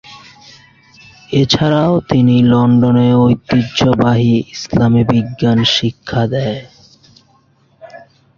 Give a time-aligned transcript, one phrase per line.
[1.31, 6.55] এছাড়াও তিনি লন্ডনে ঐতিহ্যবাহী ইসলামী বিজ্ঞান শিক্ষা দেন।